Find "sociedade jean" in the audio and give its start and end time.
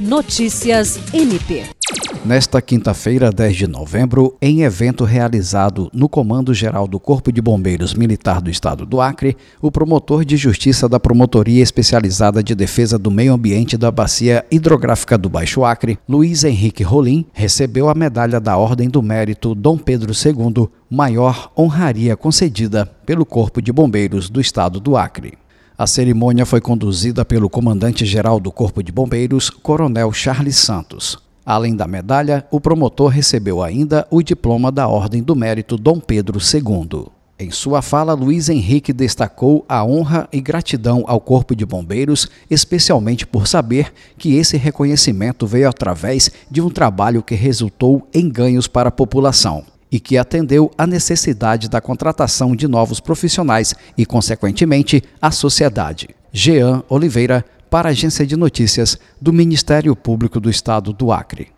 55.30-56.82